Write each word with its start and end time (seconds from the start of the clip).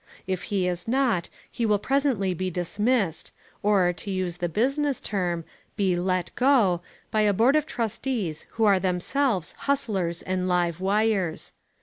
If 0.25 0.41
he 0.49 0.67
is 0.67 0.87
not, 0.87 1.29
he 1.51 1.63
will 1.63 1.77
presently 1.77 2.33
be 2.33 2.49
dismissed, 2.49 3.31
or, 3.61 3.93
to 3.93 4.09
use 4.09 4.37
the 4.37 4.49
business 4.49 4.99
term, 4.99 5.43
be 5.75 5.95
"let 5.95 6.31
go," 6.33 6.81
by 7.11 7.21
a 7.21 7.33
board 7.33 7.55
of 7.55 7.67
trustees 7.67 8.47
who 8.53 8.63
are 8.65 8.79
themselves 8.79 9.53
hustlers 9.59 10.23
and 10.23 10.47
live 10.47 10.79
wires. 10.81 11.53